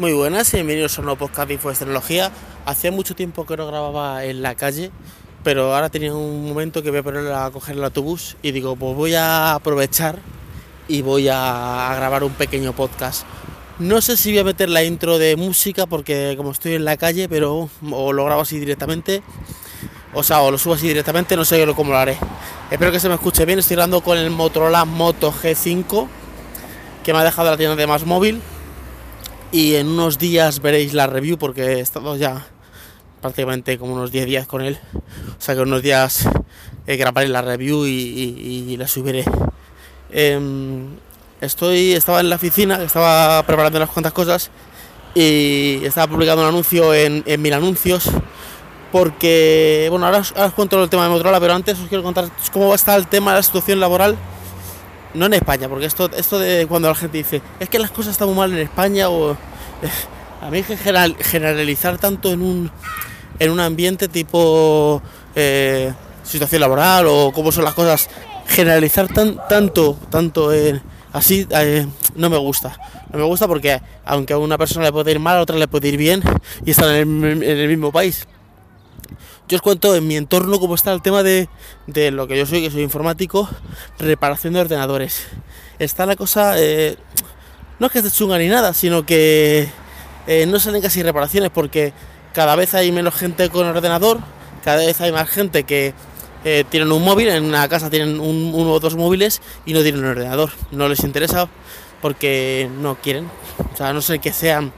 Muy 0.00 0.14
buenas 0.14 0.50
y 0.54 0.56
bienvenidos 0.56 0.96
a 0.96 1.02
un 1.02 1.04
nuevo 1.08 1.18
podcast 1.18 1.48
de 1.48 1.52
Info 1.52 1.68
de 1.68 1.76
Tecnología. 1.76 2.32
Hacía 2.64 2.90
mucho 2.90 3.14
tiempo 3.14 3.44
que 3.44 3.54
no 3.54 3.66
grababa 3.66 4.24
en 4.24 4.40
la 4.40 4.54
calle, 4.54 4.90
pero 5.44 5.74
ahora 5.74 5.90
tenía 5.90 6.14
un 6.14 6.48
momento 6.48 6.82
que 6.82 6.88
voy 6.88 7.00
a 7.00 7.02
poner 7.02 7.30
a 7.30 7.50
coger 7.50 7.76
el 7.76 7.84
autobús 7.84 8.38
y 8.40 8.52
digo, 8.52 8.76
pues 8.76 8.96
voy 8.96 9.14
a 9.14 9.52
aprovechar 9.52 10.18
y 10.88 11.02
voy 11.02 11.28
a 11.28 11.92
grabar 11.96 12.24
un 12.24 12.32
pequeño 12.32 12.72
podcast. 12.72 13.26
No 13.78 14.00
sé 14.00 14.16
si 14.16 14.30
voy 14.30 14.38
a 14.38 14.44
meter 14.44 14.70
la 14.70 14.82
intro 14.84 15.18
de 15.18 15.36
música 15.36 15.84
porque 15.84 16.32
como 16.34 16.52
estoy 16.52 16.76
en 16.76 16.86
la 16.86 16.96
calle, 16.96 17.28
pero 17.28 17.68
o 17.90 18.12
lo 18.14 18.24
grabo 18.24 18.40
así 18.40 18.58
directamente, 18.58 19.22
o 20.14 20.22
sea, 20.22 20.40
o 20.40 20.50
lo 20.50 20.56
subo 20.56 20.72
así 20.72 20.88
directamente, 20.88 21.36
no 21.36 21.44
sé 21.44 21.62
cómo 21.76 21.92
lo 21.92 21.98
haré. 21.98 22.16
Espero 22.70 22.90
que 22.90 23.00
se 23.00 23.08
me 23.10 23.16
escuche 23.16 23.44
bien, 23.44 23.58
estoy 23.58 23.74
hablando 23.74 24.00
con 24.00 24.16
el 24.16 24.30
Motorola 24.30 24.86
Moto 24.86 25.30
G5 25.30 26.08
que 27.04 27.12
me 27.12 27.18
ha 27.18 27.24
dejado 27.24 27.50
la 27.50 27.58
tienda 27.58 27.76
de 27.76 27.86
más 27.86 28.06
móvil 28.06 28.40
y 29.52 29.74
en 29.74 29.88
unos 29.88 30.18
días 30.18 30.60
veréis 30.60 30.94
la 30.94 31.06
review 31.06 31.38
porque 31.38 31.62
he 31.62 31.80
estado 31.80 32.16
ya 32.16 32.46
prácticamente 33.20 33.78
como 33.78 33.94
unos 33.94 34.12
10 34.12 34.26
días 34.26 34.46
con 34.46 34.62
él. 34.62 34.78
O 34.94 35.40
sea 35.42 35.54
que 35.54 35.60
unos 35.60 35.82
días 35.82 36.28
eh, 36.86 36.96
grabaré 36.96 37.28
la 37.28 37.42
review 37.42 37.84
y, 37.86 38.76
la 38.76 38.86
subiré. 38.86 39.24
Em, 40.10 40.96
estoy, 41.40 41.92
estaba 41.92 42.20
en 42.20 42.30
la 42.30 42.36
oficina, 42.36 42.82
estaba 42.82 43.42
preparando 43.44 43.78
unas 43.78 43.90
cuantas 43.90 44.12
cosas 44.12 44.50
y 45.14 45.80
estaba 45.84 46.06
publicando 46.06 46.42
un 46.42 46.48
anuncio 46.48 46.94
en, 46.94 47.24
Mil 47.40 47.52
Anuncios 47.52 48.08
porque, 48.92 49.86
bueno, 49.90 50.06
ahora 50.06 50.18
os, 50.18 50.32
cuento 50.54 50.82
el 50.82 50.90
tema 50.90 51.04
de 51.04 51.10
Motorola, 51.10 51.38
pero 51.40 51.54
antes 51.54 51.78
os 51.78 51.88
quiero 51.88 52.02
contar 52.02 52.28
cómo 52.52 52.68
va 52.68 52.72
a 52.72 52.76
estar 52.76 52.98
el 52.98 53.06
tema 53.06 53.32
de 53.32 53.38
la 53.38 53.42
situación 53.42 53.78
laboral 53.78 54.16
no 55.14 55.26
en 55.26 55.34
España, 55.34 55.68
porque 55.68 55.86
esto, 55.86 56.10
esto 56.16 56.38
de 56.38 56.66
cuando 56.66 56.88
la 56.88 56.94
gente 56.94 57.18
dice, 57.18 57.42
es 57.58 57.68
que 57.68 57.78
las 57.78 57.90
cosas 57.90 58.12
están 58.12 58.28
muy 58.28 58.36
mal 58.36 58.52
en 58.52 58.58
España, 58.58 59.08
o 59.08 59.32
a 60.42 60.50
mí 60.50 60.58
es 60.58 60.66
que 60.66 60.76
generalizar 60.76 61.98
tanto 61.98 62.32
en 62.32 62.42
un, 62.42 62.70
en 63.38 63.50
un 63.50 63.60
ambiente 63.60 64.08
tipo 64.08 65.02
eh, 65.34 65.92
situación 66.22 66.60
laboral 66.60 67.06
o 67.08 67.32
cómo 67.32 67.52
son 67.52 67.64
las 67.64 67.74
cosas, 67.74 68.08
generalizar 68.46 69.08
tan, 69.08 69.36
tanto, 69.48 69.98
tanto 70.10 70.50
así, 71.12 71.46
eh, 71.50 71.86
no 72.14 72.30
me 72.30 72.38
gusta. 72.38 72.76
No 73.12 73.18
me 73.18 73.24
gusta 73.24 73.48
porque 73.48 73.80
aunque 74.04 74.34
a 74.34 74.38
una 74.38 74.56
persona 74.56 74.86
le 74.86 74.92
puede 74.92 75.10
ir 75.10 75.18
mal, 75.18 75.36
a 75.36 75.40
otra 75.40 75.56
le 75.56 75.66
puede 75.66 75.88
ir 75.88 75.96
bien 75.96 76.22
y 76.64 76.70
están 76.70 76.94
en 76.94 77.42
el 77.42 77.68
mismo 77.68 77.90
país. 77.90 78.26
Yo 79.50 79.56
os 79.56 79.62
cuento 79.62 79.96
en 79.96 80.06
mi 80.06 80.16
entorno 80.16 80.60
cómo 80.60 80.76
está 80.76 80.92
el 80.92 81.02
tema 81.02 81.24
de, 81.24 81.48
lo 82.12 82.28
que 82.28 82.38
yo 82.38 82.46
soy, 82.46 82.62
que 82.62 82.70
soy 82.70 82.82
informático, 82.82 83.48
reparación 83.98 84.52
de 84.52 84.60
ordenadores. 84.60 85.26
Está 85.80 86.06
la 86.06 86.14
cosa, 86.14 86.54
eh, 86.56 86.96
no 87.80 87.86
es 87.86 87.92
que 87.92 87.98
esté 87.98 88.12
chunga 88.12 88.38
ni 88.38 88.46
nada, 88.46 88.72
sino 88.74 89.04
que 89.04 89.68
eh, 90.28 90.46
no 90.46 90.60
salen 90.60 90.80
casi 90.80 91.02
reparaciones 91.02 91.50
porque 91.50 91.92
cada 92.32 92.54
vez 92.54 92.74
hay 92.74 92.92
menos 92.92 93.16
gente 93.16 93.50
con 93.50 93.66
ordenador, 93.66 94.20
cada 94.62 94.86
vez 94.86 95.00
hay 95.00 95.10
más 95.10 95.28
gente 95.28 95.64
que 95.64 95.94
eh, 96.44 96.62
tienen 96.70 96.92
un 96.92 97.02
móvil, 97.02 97.26
en 97.30 97.44
una 97.44 97.68
casa 97.68 97.90
tienen 97.90 98.20
uno 98.20 98.70
o 98.70 98.78
dos 98.78 98.94
móviles 98.94 99.42
y 99.66 99.72
no 99.72 99.82
tienen 99.82 100.04
un 100.04 100.10
ordenador. 100.10 100.50
No 100.70 100.88
les 100.88 101.02
interesa 101.02 101.48
porque 102.00 102.70
no 102.80 102.98
quieren. 103.02 103.28
O 103.74 103.76
sea, 103.76 103.92
no 103.92 104.00
sé 104.00 104.20
que 104.20 104.32
sean 104.32 104.72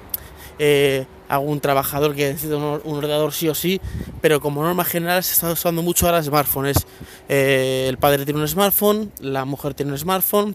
algún 1.32 1.60
trabajador 1.60 2.14
que 2.14 2.28
necesita 2.28 2.56
un, 2.56 2.80
ordenador 2.84 3.32
sí 3.32 3.48
o 3.48 3.54
sí, 3.54 3.80
pero 4.20 4.40
como 4.40 4.62
norma 4.62 4.84
general 4.84 5.24
se 5.24 5.32
está 5.32 5.50
usando 5.50 5.82
mucho 5.82 6.04
ahora 6.04 6.22
smartphones. 6.22 6.86
Eh, 7.28 7.86
el 7.88 7.96
padre 7.96 8.26
tiene 8.26 8.40
un 8.40 8.46
smartphone, 8.46 9.10
la 9.20 9.46
mujer 9.46 9.72
tiene 9.72 9.92
un 9.92 9.98
smartphone, 9.98 10.54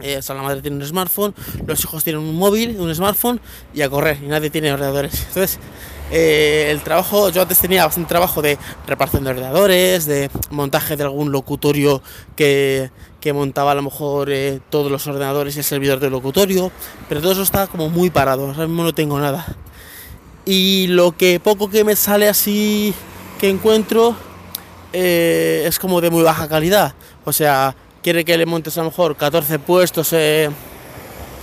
eh, 0.00 0.20
la 0.26 0.42
madre 0.42 0.62
tiene 0.62 0.78
un 0.78 0.84
smartphone, 0.84 1.32
los 1.64 1.80
hijos 1.84 2.02
tienen 2.02 2.22
un 2.22 2.34
móvil, 2.34 2.76
un 2.80 2.92
smartphone 2.92 3.40
y 3.72 3.82
a 3.82 3.88
correr, 3.88 4.18
y 4.20 4.26
nadie 4.26 4.50
tiene 4.50 4.72
ordenadores. 4.72 5.14
Entonces, 5.28 5.60
eh, 6.10 6.66
el 6.72 6.80
trabajo, 6.80 7.28
yo 7.28 7.42
antes 7.42 7.60
tenía 7.60 7.84
bastante 7.84 8.08
trabajo 8.08 8.42
de 8.42 8.58
reparación 8.88 9.22
de 9.22 9.30
ordenadores, 9.30 10.06
de 10.06 10.28
montaje 10.50 10.96
de 10.96 11.04
algún 11.04 11.30
locutorio 11.30 12.02
que, 12.34 12.90
que 13.20 13.32
montaba 13.32 13.70
a 13.70 13.74
lo 13.76 13.82
mejor 13.82 14.28
todos 14.70 14.90
los 14.90 15.06
ordenadores 15.06 15.54
y 15.54 15.60
el 15.60 15.64
servidor 15.64 16.00
del 16.00 16.10
locutorio, 16.10 16.72
pero 17.08 17.20
todo 17.20 17.30
eso 17.30 17.42
está 17.42 17.68
como 17.68 17.88
muy 17.90 18.10
parado, 18.10 18.48
ahora 18.48 18.66
mismo 18.66 18.82
no 18.82 18.92
tengo 18.92 19.20
nada 19.20 19.56
y 20.46 20.86
lo 20.88 21.16
que 21.16 21.40
poco 21.40 21.70
que 21.70 21.84
me 21.84 21.96
sale 21.96 22.28
así 22.28 22.94
que 23.38 23.48
encuentro 23.48 24.14
eh, 24.92 25.64
es 25.66 25.78
como 25.78 26.00
de 26.00 26.10
muy 26.10 26.22
baja 26.22 26.48
calidad. 26.48 26.94
O 27.24 27.32
sea, 27.32 27.74
quiere 28.02 28.24
que 28.24 28.36
le 28.36 28.46
montes 28.46 28.76
a 28.76 28.82
lo 28.82 28.90
mejor 28.90 29.16
14 29.16 29.58
puestos, 29.58 30.12
eh, 30.12 30.50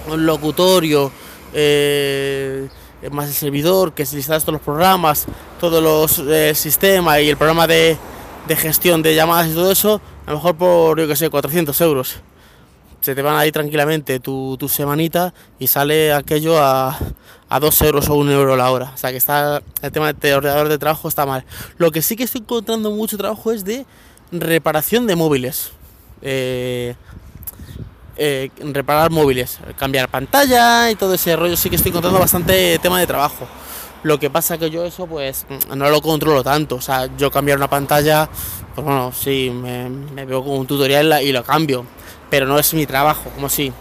un 0.07 0.25
locutorio, 0.25 1.12
eh, 1.53 2.69
más 3.12 3.28
el 3.28 3.34
servidor, 3.34 3.94
que 3.94 4.06
se 4.06 4.16
instalas 4.17 4.44
todos 4.44 4.53
los 4.53 4.62
programas, 4.62 5.25
todos 5.59 5.81
los 5.83 6.57
sistemas 6.57 7.19
y 7.22 7.29
el 7.29 7.38
programa 7.38 7.66
de, 7.66 7.97
de, 8.47 8.56
gestión 8.56 9.01
de 9.01 9.16
llamadas 9.16 9.47
y 9.47 9.53
todo 9.53 9.72
eso, 9.72 10.00
a 10.28 10.31
lo 10.31 10.38
mejor 10.38 10.56
por, 10.56 11.00
yo 11.00 11.07
que 11.07 11.16
sé, 11.16 11.29
400 11.29 11.81
euros. 11.81 12.18
Se 13.01 13.16
te 13.16 13.23
van 13.23 13.35
ahí 13.35 13.51
tranquilamente 13.51 14.19
tu, 14.19 14.56
tu 14.57 14.69
semanita 14.69 15.33
y 15.57 15.66
sale 15.66 16.13
aquello 16.13 16.59
a, 16.63 16.95
a 17.51 17.59
2 17.59 17.81
euros 17.81 18.07
o 18.07 18.16
1 18.16 18.31
euro 18.31 18.56
la 18.56 18.72
hora. 18.72 18.91
O 18.94 18.97
sea 18.97 19.12
que 19.12 19.17
está 19.17 19.62
el 19.81 19.91
tema 19.91 20.13
de 20.13 20.34
ordenador 20.34 20.69
de 20.69 20.78
trabajo 20.78 21.09
está 21.09 21.25
mal. 21.25 21.44
Lo 21.78 21.91
que 21.91 22.01
sí 22.01 22.16
que 22.16 22.23
estoy 22.23 22.41
encontrando 22.41 22.91
mucho 22.91 23.17
trabajo 23.17 23.51
es 23.51 23.66
de 23.66 23.85
reparación 24.31 25.06
de 25.06 25.17
móviles. 25.17 25.72
Eh, 26.22 26.95
eh, 28.16 28.50
reparar 28.72 29.12
móviles, 29.12 29.59
cambiar 29.78 30.07
pantalla 30.07 30.89
y 30.91 30.95
todo 30.95 31.13
ese 31.13 31.35
rollo. 31.35 31.57
Sí 31.57 31.69
que 31.69 31.75
estoy 31.75 31.89
encontrando 31.89 32.22
bastante 32.22 32.79
tema 32.79 33.01
de 33.01 33.06
trabajo. 33.06 33.45
Lo 34.03 34.18
que 34.18 34.29
pasa 34.29 34.57
que 34.57 34.69
yo 34.69 34.85
eso 34.85 35.06
pues 35.06 35.45
no 35.75 35.89
lo 35.89 36.01
controlo 36.01 36.45
tanto. 36.45 36.75
O 36.75 36.81
sea, 36.81 37.09
yo 37.18 37.31
cambiar 37.31 37.57
una 37.57 37.69
pantalla, 37.69 38.29
pues 38.73 38.85
bueno, 38.85 39.12
sí, 39.12 39.51
me, 39.53 39.89
me 39.89 40.25
veo 40.25 40.41
con 40.41 40.53
un 40.53 40.68
tutorial 40.68 41.22
y 41.22 41.33
lo 41.33 41.44
cambio. 41.44 41.85
Pero 42.29 42.45
no 42.45 42.57
es 42.57 42.73
mi 42.73 42.85
trabajo, 42.85 43.29
como 43.35 43.50
si. 43.50 43.73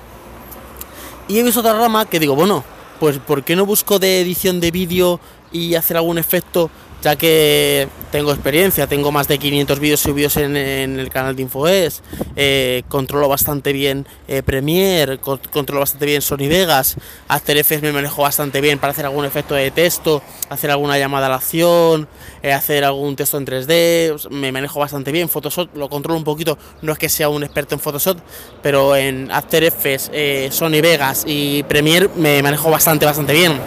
Y 1.29 1.39
he 1.39 1.45
visto 1.45 1.61
otra 1.61 1.75
rama 1.75 2.07
que 2.07 2.19
digo, 2.19 2.35
bueno, 2.35 2.65
pues 3.01 3.19
¿por 3.19 3.43
qué 3.43 3.57
no 3.57 3.65
busco 3.65 3.99
de 3.99 4.21
edición 4.21 4.61
de 4.61 4.71
vídeo 4.71 5.19
y 5.51 5.75
hacer 5.75 5.97
algún 5.97 6.19
efecto? 6.19 6.71
Ya 7.03 7.17
que 7.17 7.89
tengo 8.13 8.31
experiencia, 8.31 8.87
tengo 8.87 9.11
más 9.11 9.27
de 9.27 9.39
500 9.39 9.81
vídeos 9.81 10.01
subidos 10.01 10.37
en, 10.37 10.55
el 10.55 11.09
canal 11.09 11.35
de 11.35 11.43
InfoES, 11.43 12.03
eh, 12.37 12.83
controlo 12.89 13.27
bastante 13.27 13.73
bien 13.73 14.07
eh, 14.29 14.43
Premiere, 14.43 15.19
controlo 15.19 15.81
bastante 15.81 16.05
bien 16.05 16.21
Sony 16.21 16.49
Vegas, 16.49 16.97
After 17.27 17.57
Effects 17.57 17.83
me 17.83 17.93
manejo 17.93 18.21
bastante 18.21 18.61
bien 18.61 18.79
para 18.79 18.91
hacer 18.91 19.07
algún 19.07 19.25
efecto 19.25 19.55
de 19.55 19.71
texto, 19.71 20.23
hacer 20.51 20.71
alguna 20.71 20.99
llamada 20.99 21.27
a 21.27 21.31
la 21.31 21.37
acción, 21.37 22.07
eh, 22.43 22.53
hacer 22.53 22.85
algún 22.85 23.17
texto 23.17 23.39
en 23.39 23.47
3D, 23.47 24.29
me 24.29 24.53
manejo 24.53 24.79
bastante 24.79 25.11
bien, 25.11 25.31
Photoshop 25.31 25.75
lo 25.77 25.89
controlo 25.89 26.19
un 26.19 26.25
poquito, 26.25 26.59
no 26.83 26.93
es 26.93 26.99
que 26.99 27.09
sea 27.09 27.31
un 27.31 27.43
experto 27.45 27.75
en 27.75 27.81
Photoshop, 27.81 28.19
pero 28.63 28.95
en 28.95 29.31
After 29.31 29.65
Effects, 29.65 30.11
Sony 30.55 30.83
Vegas 30.83 31.25
y 31.27 31.63
Premiere 31.63 32.11
me 32.15 32.43
manejo 32.43 32.71
bastante, 32.71 33.07
bastante 33.07 33.33
bien. 33.33 33.59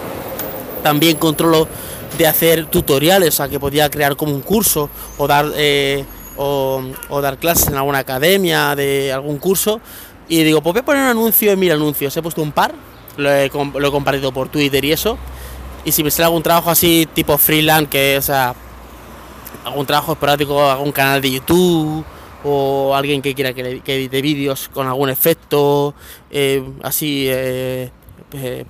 También 0.84 1.16
controlo 1.16 1.70
de 2.18 2.28
hacer 2.28 2.66
tutoriales, 2.68 3.29
o 3.29 3.31
sea, 3.31 3.50
que 3.50 3.59
podía 3.59 3.90
crear 3.90 4.16
como 4.16 4.34
un 4.34 4.41
curso 4.41 4.90
o 5.18 5.28
dar, 5.28 5.51
eh, 5.56 6.06
o, 6.38 6.81
dar 7.22 7.38
clases 7.38 7.68
en 7.68 7.75
alguna 7.75 8.00
academia 8.00 8.75
de 8.75 9.12
algún 9.12 9.38
curso. 9.38 9.79
Y 10.28 10.44
digo, 10.44 10.62
pues 10.62 10.73
voy 10.73 10.81
a 10.81 10.85
poner 10.85 11.03
un 11.03 11.09
anuncio 11.09 11.52
en 11.52 11.59
mil 11.59 11.72
anuncios. 11.72 12.16
He 12.16 12.22
puesto 12.22 12.41
un 12.41 12.52
par, 12.52 12.73
lo 13.18 13.31
he, 13.31 13.50
compartido 13.50 14.31
por 14.31 14.50
Twitter 14.50 14.84
y 14.85 14.91
eso. 14.91 15.18
Y 15.85 15.91
si 15.91 16.03
me 16.03 16.12
sale 16.12 16.25
algún 16.25 16.44
trabajo 16.44 16.69
así, 16.69 17.07
tipo 17.13 17.38
freelance, 17.38 17.90
que 17.90 18.18
o 18.18 18.22
sea, 18.22 18.56
algún 19.66 19.85
trabajo 19.85 20.13
esporádico, 20.13 20.63
algún 20.63 20.91
canal 20.91 21.22
de 21.22 21.31
YouTube 21.31 22.06
o 22.46 22.96
alguien 22.96 23.22
que 23.22 23.34
quiera 23.34 23.53
que, 23.53 23.81
edite 23.85 24.22
vídeos 24.22 24.69
con 24.69 24.88
algún 24.88 25.09
efecto, 25.09 25.94
eh, 26.29 26.63
así 26.84 27.25
eh, 27.29 27.90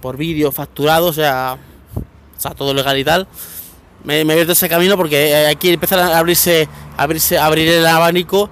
por 0.01 0.17
vídeo 0.17 0.51
facturado, 0.51 1.07
o 1.07 1.13
sea, 1.13 1.57
sea, 2.43 2.51
todo 2.51 2.73
legal 2.73 2.97
y 2.97 3.03
tal, 3.03 3.27
me, 4.03 4.25
me 4.25 4.33
he 4.33 4.41
ese 4.41 4.69
camino 4.69 4.97
porque 4.97 5.33
hay 5.33 5.55
que 5.55 5.73
empezar 5.73 5.99
a 5.99 6.17
abrirse, 6.17 6.67
abrirse, 6.97 7.37
abrir 7.37 7.69
el 7.69 7.85
abanico 7.85 8.49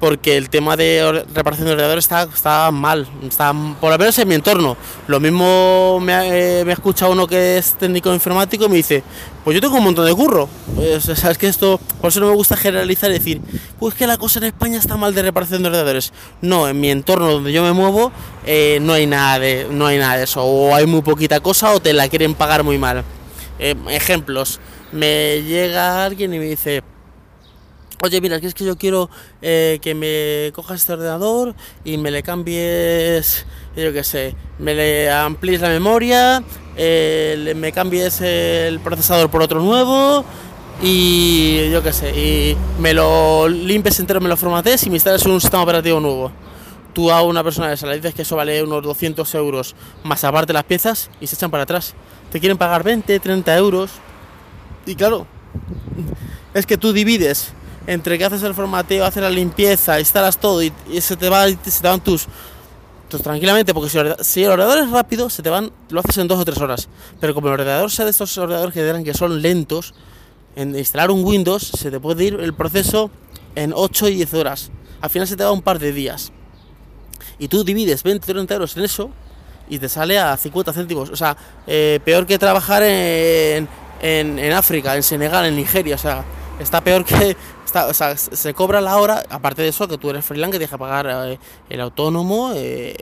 porque 0.00 0.36
el 0.36 0.48
tema 0.48 0.76
de 0.76 1.24
reparación 1.34 1.66
de 1.66 1.72
ordenadores 1.72 2.04
está, 2.04 2.22
está 2.22 2.70
mal, 2.70 3.06
está 3.26 3.52
por 3.80 3.90
lo 3.90 3.98
menos 3.98 4.16
en 4.18 4.28
mi 4.28 4.34
entorno. 4.34 4.76
Lo 5.06 5.18
mismo 5.20 5.98
me 6.00 6.14
ha, 6.14 6.26
eh, 6.26 6.64
me 6.64 6.72
escuchado 6.72 7.12
uno 7.12 7.26
que 7.26 7.58
es 7.58 7.74
técnico 7.74 8.12
informático 8.14 8.66
y 8.66 8.68
me 8.68 8.76
dice, 8.76 9.02
pues 9.44 9.54
yo 9.54 9.60
tengo 9.60 9.76
un 9.76 9.84
montón 9.84 10.06
de 10.06 10.14
curro. 10.14 10.48
Pues, 10.76 11.04
sabes 11.04 11.36
que 11.36 11.48
esto, 11.48 11.80
por 12.00 12.10
eso 12.10 12.20
no 12.20 12.28
me 12.28 12.34
gusta 12.34 12.56
generalizar 12.56 13.10
y 13.10 13.14
decir, 13.14 13.40
pues 13.78 13.94
que 13.94 14.06
la 14.06 14.16
cosa 14.18 14.38
en 14.38 14.46
España 14.46 14.78
está 14.78 14.96
mal 14.96 15.14
de 15.14 15.22
reparación 15.22 15.62
de 15.62 15.68
ordenadores. 15.68 16.12
No, 16.42 16.68
en 16.68 16.80
mi 16.80 16.90
entorno 16.90 17.32
donde 17.32 17.52
yo 17.52 17.62
me 17.62 17.72
muevo 17.72 18.12
eh, 18.46 18.78
no 18.80 18.92
hay 18.92 19.06
nada 19.06 19.38
de, 19.38 19.66
no 19.70 19.86
hay 19.86 19.98
nada 19.98 20.16
de 20.16 20.24
eso. 20.24 20.42
O 20.44 20.74
hay 20.74 20.86
muy 20.86 21.02
poquita 21.02 21.40
cosa 21.40 21.72
o 21.72 21.80
te 21.80 21.92
la 21.92 22.08
quieren 22.08 22.34
pagar 22.34 22.62
muy 22.62 22.78
mal. 22.78 23.04
Eh, 23.58 23.74
ejemplos, 23.90 24.60
me 24.92 25.42
llega 25.42 26.04
alguien 26.04 26.32
y 26.32 26.38
me 26.38 26.44
dice, 26.44 26.82
oye, 28.02 28.20
mira, 28.20 28.36
es 28.36 28.54
que 28.54 28.64
yo 28.64 28.76
quiero 28.76 29.10
eh, 29.42 29.78
que 29.82 29.94
me 29.94 30.52
cojas 30.52 30.80
este 30.80 30.92
ordenador 30.92 31.54
y 31.84 31.98
me 31.98 32.10
le 32.10 32.22
cambies, 32.22 33.46
yo 33.76 33.92
qué 33.92 34.04
sé, 34.04 34.36
me 34.58 34.74
le 34.74 35.10
amplíes 35.10 35.60
la 35.60 35.68
memoria, 35.68 36.42
me 36.76 37.72
cambies 37.72 38.20
el 38.20 38.78
procesador 38.80 39.30
por 39.30 39.42
otro 39.42 39.60
nuevo 39.60 40.24
y 40.80 41.70
yo 41.70 41.82
qué 41.82 41.92
sé, 41.92 42.10
y 42.16 42.56
me 42.80 42.94
lo 42.94 43.48
limpies 43.48 43.98
entero, 43.98 44.20
me 44.20 44.28
lo 44.28 44.36
formatees 44.36 44.86
y 44.86 44.90
me 44.90 44.96
instales 44.96 45.26
un 45.26 45.40
sistema 45.40 45.64
operativo 45.64 45.98
nuevo. 45.98 46.30
Tú 46.98 47.12
a 47.12 47.22
una 47.22 47.44
persona 47.44 47.68
de 47.68 47.74
esa 47.74 47.86
le 47.86 47.94
dices 47.94 48.12
que 48.12 48.22
eso 48.22 48.34
vale 48.34 48.60
unos 48.60 48.82
200 48.82 49.32
euros 49.36 49.76
más 50.02 50.24
aparte 50.24 50.52
las 50.52 50.64
piezas 50.64 51.12
y 51.20 51.28
se 51.28 51.36
echan 51.36 51.48
para 51.48 51.62
atrás. 51.62 51.94
Te 52.32 52.40
quieren 52.40 52.58
pagar 52.58 52.82
20, 52.82 53.20
30 53.20 53.56
euros. 53.56 53.92
Y 54.84 54.96
claro, 54.96 55.24
es 56.54 56.66
que 56.66 56.76
tú 56.76 56.92
divides 56.92 57.52
entre 57.86 58.18
que 58.18 58.24
haces 58.24 58.42
el 58.42 58.52
formateo, 58.52 59.04
haces 59.04 59.22
la 59.22 59.30
limpieza, 59.30 60.00
instalas 60.00 60.38
todo 60.38 60.60
y, 60.60 60.72
se, 61.00 61.14
te 61.14 61.28
va, 61.28 61.46
se 61.46 61.80
te 61.80 61.86
van 61.86 62.00
tus, 62.00 62.26
tranquilamente, 63.22 63.72
porque 63.72 63.90
si, 64.24 64.42
el 64.42 64.50
ordenador 64.50 64.78
es 64.78 64.90
rápido, 64.90 65.30
se 65.30 65.40
te 65.40 65.50
van, 65.50 65.70
lo 65.90 66.00
haces 66.00 66.18
en 66.18 66.26
dos 66.26 66.40
o 66.40 66.44
tres 66.44 66.58
horas. 66.58 66.88
Pero 67.20 67.32
como 67.32 67.46
el 67.46 67.52
ordenador 67.52 67.92
sea 67.92 68.06
de 68.06 68.10
estos 68.10 68.36
ordenadores 68.38 68.74
que 68.74 68.82
dirán 68.82 69.04
que 69.04 69.14
son 69.14 69.40
lentos, 69.40 69.94
en 70.56 70.76
instalar 70.76 71.12
un 71.12 71.24
Windows 71.24 71.62
se 71.62 71.92
te 71.92 72.00
puede 72.00 72.24
ir 72.24 72.40
el 72.40 72.54
proceso 72.54 73.12
en 73.54 73.72
8 73.72 74.08
y 74.08 74.14
10 74.16 74.34
horas. 74.34 74.72
Al 75.00 75.10
final 75.10 75.28
se 75.28 75.36
te 75.36 75.44
va 75.44 75.52
un 75.52 75.62
par 75.62 75.78
de 75.78 75.92
días. 75.92 76.32
Y 77.38 77.48
tú 77.48 77.64
divides 77.64 78.02
20 78.02 78.26
30 78.26 78.54
euros 78.54 78.76
en 78.76 78.84
eso 78.84 79.10
y 79.68 79.78
te 79.78 79.88
sale 79.88 80.18
a 80.18 80.36
50 80.36 80.72
céntimos. 80.72 81.10
O 81.10 81.16
sea, 81.16 81.36
eh, 81.66 82.00
peor 82.04 82.26
que 82.26 82.38
trabajar 82.38 82.82
en, 82.82 83.68
en, 84.00 84.52
África, 84.52 84.96
en 84.96 85.02
Senegal, 85.02 85.46
en 85.46 85.56
Nigeria. 85.56 85.94
O 85.94 85.98
sea, 85.98 86.24
está 86.60 86.80
peor 86.80 87.04
que. 87.04 87.36
Está, 87.68 87.86
o 87.86 87.92
sea, 87.92 88.16
se 88.16 88.54
cobra 88.54 88.80
la 88.80 88.96
hora, 88.96 89.22
aparte 89.28 89.60
de 89.60 89.68
eso, 89.68 89.86
que 89.86 89.98
tú 89.98 90.08
eres 90.08 90.24
freelance, 90.24 90.52
que 90.52 90.58
tienes 90.58 90.70
que 90.70 90.78
pagar 90.78 91.06
eh, 91.28 91.38
el 91.68 91.80
autónomo, 91.82 92.52
eh, 92.54 92.96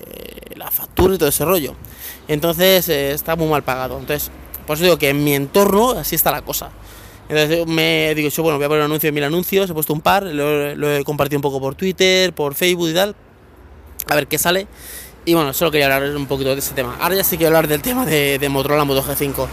la 0.56 0.72
factura 0.72 1.14
y 1.14 1.18
todo 1.18 1.28
ese 1.28 1.44
rollo. 1.44 1.76
Entonces, 2.26 2.88
está 2.88 3.36
muy 3.36 3.46
mal 3.46 3.62
pagado. 3.62 3.96
Entonces, 3.96 4.28
por 4.66 4.74
eso 4.74 4.82
digo 4.82 4.98
que 4.98 5.10
en 5.10 5.22
mi 5.22 5.34
entorno 5.34 5.92
así 5.92 6.16
está 6.16 6.32
la 6.32 6.42
cosa. 6.42 6.72
Entonces 7.28 7.66
me 7.66 8.14
digo, 8.14 8.28
yo 8.28 8.42
bueno, 8.42 8.58
voy 8.58 8.66
a 8.66 8.68
poner 8.68 8.82
un 8.82 8.90
anuncio 8.90 9.08
en 9.08 9.14
mil 9.14 9.24
anuncios, 9.24 9.68
he 9.68 9.74
puesto 9.74 9.92
un 9.92 10.00
par, 10.00 10.22
lo, 10.24 10.92
he 10.92 11.04
compartido 11.04 11.38
un 11.38 11.42
poco 11.42 11.60
por 11.60 11.74
Twitter, 11.74 12.32
por 12.32 12.54
Facebook 12.54 12.88
y 12.90 12.94
tal, 12.94 13.16
a 14.06 14.14
ver 14.14 14.26
qué 14.26 14.38
sale. 14.38 14.67
Y 15.25 15.35
bueno, 15.35 15.53
solo 15.53 15.73
quería 15.73 15.93
hablar 15.93 16.14
un 16.14 16.26
poquito 16.26 16.53
de 16.53 16.61
ese 16.61 16.73
tema. 16.73 16.97
Ahora 17.00 17.17
ya 17.17 17.25
sí 17.25 17.37
quiero 17.37 17.49
hablar 17.49 17.67
del 17.67 17.82
tema 17.82 18.06
de, 18.06 18.47
Motorola 18.49 18.85
Moto 18.85 19.03
G5. 19.03 19.49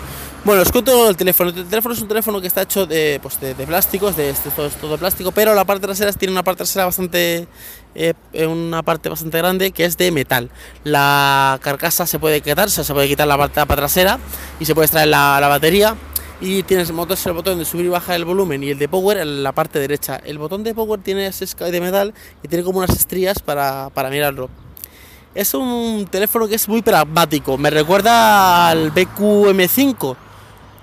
Bueno, 0.46 0.62
os 0.62 0.72
cuento 0.72 1.10
el 1.10 1.18
teléfono. 1.18 1.50
El 1.50 1.66
teléfono 1.66 1.96
es 1.96 2.02
un 2.02 2.08
teléfono 2.08 2.40
que 2.40 2.46
está 2.46 2.62
hecho 2.62 2.86
de, 2.86 3.20
pues 3.24 3.40
de, 3.40 3.56
plásticos, 3.56 4.16
de, 4.16 4.36
todo, 4.56 4.70
todo 4.70 4.98
plástico, 5.00 5.32
pero 5.32 5.56
la 5.56 5.66
parte 5.66 5.88
trasera 5.88 6.14
tiene 6.14 6.32
una 6.32 6.44
parte 6.44 6.58
trasera 6.58 6.86
bastante, 6.86 7.48
eh, 7.96 8.14
una 8.46 8.84
parte 8.84 9.10
bastante 9.10 9.36
grande 9.40 9.72
que 9.72 9.86
es 9.86 9.98
de 9.98 10.12
metal. 10.12 10.52
La 10.84 11.60
carcasa 11.64 12.06
se 12.06 12.20
puede 12.20 12.42
quitar, 12.42 12.68
o 12.68 12.70
sea, 12.70 12.84
se 12.84 12.94
puede 12.94 13.08
quitar 13.08 13.28
la 13.28 13.38
parte, 13.38 13.66
trasera 13.66 14.20
y 14.60 14.66
se 14.66 14.76
puede 14.76 14.86
extraer 14.86 15.08
la, 15.08 15.40
la 15.42 15.48
batería 15.48 15.96
y 16.44 16.62
tienes 16.64 16.90
el 16.90 17.34
botón 17.34 17.58
de 17.58 17.64
subir 17.64 17.86
y 17.86 17.90
bajar 17.90 18.18
el 18.18 18.26
volumen 18.26 18.62
y 18.64 18.72
el 18.72 18.78
de 18.78 18.90
power 18.90 19.18
en 19.18 19.44
la 19.44 19.54
parte 19.54 19.80
derecha. 19.80 20.18
El 20.18 20.40
botón 20.40 20.62
de 20.62 20.76
power 20.76 21.00
tiene 21.00 21.32
de 21.32 21.82
metal 21.82 22.14
y 22.44 22.50
tiene 22.50 22.66
como 22.66 22.80
unas 22.80 22.90
estrías 22.90 23.40
para, 23.40 23.90
para 23.94 24.10
mirarlo. 24.10 24.50
Es 25.34 25.54
un 25.54 26.06
teléfono 26.12 26.46
que 26.46 26.56
es 26.56 26.68
muy 26.68 26.82
pragmático, 26.82 27.58
me 27.58 27.70
recuerda 27.70 28.68
al 28.68 28.94
BQM5, 28.94 30.18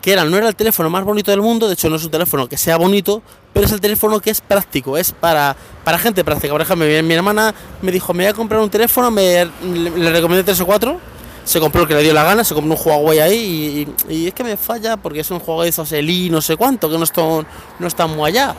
que 0.00 0.12
era, 0.12 0.24
no 0.24 0.38
era 0.38 0.48
el 0.48 0.56
teléfono 0.56 0.88
más 0.88 1.04
bonito 1.04 1.30
del 1.30 1.42
mundo, 1.42 1.68
de 1.68 1.74
hecho 1.74 1.90
no 1.90 1.96
es 1.96 2.04
un 2.04 2.10
teléfono 2.10 2.48
que 2.48 2.56
sea 2.56 2.78
bonito, 2.78 3.22
pero 3.52 3.66
es 3.66 3.72
el 3.72 3.82
teléfono 3.82 4.18
que 4.18 4.30
es 4.30 4.40
práctico, 4.40 4.96
es 4.96 5.12
para, 5.12 5.54
para 5.84 5.98
gente 5.98 6.24
práctica. 6.24 6.54
Por 6.54 6.62
ejemplo, 6.62 6.86
mi, 6.86 7.02
mi 7.02 7.14
hermana 7.14 7.54
me 7.82 7.92
dijo, 7.92 8.14
me 8.14 8.24
voy 8.24 8.30
a 8.30 8.34
comprar 8.34 8.62
un 8.62 8.70
teléfono, 8.70 9.10
me, 9.10 9.44
le 9.44 10.10
recomendé 10.10 10.42
tres 10.42 10.58
o 10.60 10.66
cuatro 10.66 10.98
se 11.50 11.58
compró 11.58 11.82
el 11.82 11.88
que 11.88 11.94
le 11.94 12.05
dio 12.05 12.14
la 12.14 12.23
gana, 12.23 12.44
se 12.44 12.55
compró 12.55 12.76
un 12.76 12.81
Huawei 12.81 13.19
ahí 13.19 13.93
y, 14.08 14.29
es 14.29 14.35
que 14.35 14.44
me 14.44 14.56
falla 14.56 14.97
porque 14.97 15.19
es 15.19 15.31
un 15.32 15.43
Huawei 15.44 15.73
Eli 15.91 16.31
no 16.31 16.41
sé 16.41 16.56
cuánto, 16.56 16.88
que 16.88 16.97
no 16.97 17.02
está, 17.02 17.23
no 17.23 17.87
está 17.88 18.06
muy 18.06 18.29
allá. 18.29 18.55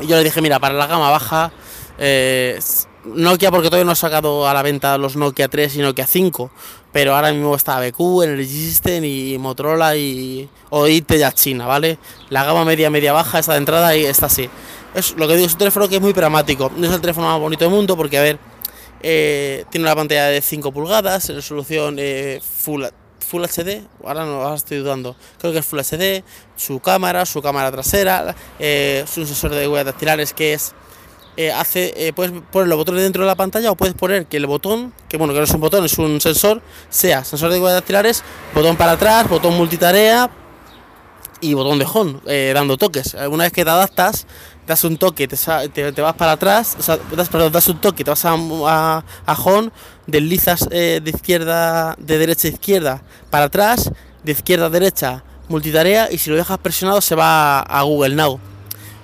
Y 0.00 0.08
yo 0.08 0.16
le 0.16 0.24
dije, 0.24 0.42
mira, 0.42 0.58
para 0.58 0.74
la 0.74 0.88
gama 0.88 1.10
baja, 1.10 1.52
eh, 1.98 2.58
Nokia 3.04 3.52
porque 3.52 3.68
todavía 3.68 3.84
no 3.84 3.92
ha 3.92 3.94
sacado 3.94 4.48
a 4.48 4.52
la 4.52 4.62
venta 4.62 4.98
los 4.98 5.14
Nokia 5.14 5.46
3 5.46 5.76
y 5.76 5.78
Nokia 5.78 6.04
5, 6.04 6.50
pero 6.90 7.14
ahora 7.14 7.30
mismo 7.30 7.54
está 7.54 7.78
BQ, 7.78 8.24
Energy 8.24 8.48
System 8.48 9.04
y 9.04 9.38
Motorola 9.38 9.94
y 9.96 10.48
o 10.70 10.88
IT 10.88 11.12
ya 11.12 11.30
China, 11.30 11.66
¿vale? 11.66 11.98
La 12.30 12.42
gama 12.42 12.64
media, 12.64 12.90
media 12.90 13.12
baja, 13.12 13.38
está 13.38 13.52
de 13.52 13.58
entrada 13.58 13.94
y 13.94 14.06
está 14.06 14.26
así. 14.26 14.50
Es 14.92 15.16
lo 15.16 15.28
que 15.28 15.36
digo, 15.36 15.46
es 15.46 15.52
un 15.52 15.58
teléfono 15.58 15.88
que 15.88 15.94
es 15.96 16.02
muy 16.02 16.14
pragmático, 16.14 16.72
no 16.76 16.84
es 16.84 16.92
el 16.92 17.00
teléfono 17.00 17.28
más 17.28 17.38
bonito 17.38 17.64
del 17.64 17.72
mundo 17.72 17.96
porque, 17.96 18.18
a 18.18 18.22
ver, 18.22 18.40
eh, 19.02 19.64
tiene 19.70 19.84
una 19.84 19.96
pantalla 19.96 20.26
de 20.26 20.40
5 20.40 20.70
pulgadas, 20.72 21.28
resolución 21.28 21.96
eh, 21.98 22.40
Full, 22.40 22.84
Full 23.18 23.42
HD, 23.44 23.82
ahora 24.04 24.24
no 24.24 24.54
estoy 24.54 24.78
dudando, 24.78 25.16
creo 25.38 25.52
que 25.52 25.58
es 25.58 25.66
Full 25.66 25.80
HD, 25.80 26.22
su 26.56 26.78
cámara, 26.78 27.26
su 27.26 27.42
cámara 27.42 27.72
trasera, 27.72 28.34
eh, 28.60 29.04
un 29.16 29.26
sensor 29.26 29.50
de 29.50 29.66
huellas 29.66 29.86
dactilares 29.86 30.32
que 30.32 30.54
es 30.54 30.74
hace 31.54 32.12
puedes 32.14 32.30
poner 32.52 32.68
los 32.68 32.76
botones 32.76 33.02
dentro 33.02 33.22
de 33.22 33.26
la 33.26 33.34
pantalla 33.34 33.70
o 33.70 33.74
puedes 33.74 33.94
poner 33.94 34.26
que 34.26 34.36
el 34.36 34.46
botón, 34.46 34.92
que 35.08 35.16
bueno, 35.16 35.32
que 35.32 35.38
no 35.38 35.44
es 35.44 35.50
un 35.50 35.62
botón, 35.62 35.82
es 35.82 35.96
un 35.96 36.20
sensor, 36.20 36.60
sea 36.90 37.24
sensor 37.24 37.50
de 37.50 37.58
huellas 37.58 37.76
dactilares, 37.76 38.22
botón 38.54 38.76
para 38.76 38.92
atrás, 38.92 39.30
botón 39.30 39.56
multitarea 39.56 40.30
y 41.40 41.54
botón 41.54 41.78
de 41.78 41.86
home, 41.90 42.52
dando 42.52 42.76
toques. 42.76 43.14
Una 43.14 43.44
vez 43.44 43.52
que 43.52 43.64
te 43.64 43.70
adaptas, 43.70 44.26
das 44.66 44.84
un 44.84 44.96
toque, 44.96 45.26
te, 45.26 45.36
te, 45.92 46.02
vas 46.02 46.14
para 46.14 46.32
atrás, 46.32 46.76
o 46.78 46.82
sea, 46.82 46.98
das, 47.16 47.28
perdón, 47.28 47.52
das 47.52 47.66
un 47.68 47.80
toque, 47.80 48.04
te 48.04 48.10
vas 48.10 48.24
a, 48.24 48.34
a, 48.34 49.04
a 49.26 49.62
deslizas 50.06 50.68
eh, 50.70 51.00
de 51.02 51.10
izquierda, 51.10 51.96
de 51.98 52.18
derecha 52.18 52.48
a 52.48 52.50
izquierda 52.50 53.02
para 53.30 53.46
atrás, 53.46 53.90
de 54.22 54.32
izquierda 54.32 54.66
a 54.66 54.70
derecha, 54.70 55.24
multitarea 55.48 56.08
y 56.10 56.18
si 56.18 56.30
lo 56.30 56.36
dejas 56.36 56.58
presionado 56.58 57.00
se 57.00 57.14
va 57.14 57.60
a, 57.60 57.82
Google 57.82 58.14
Now. 58.14 58.38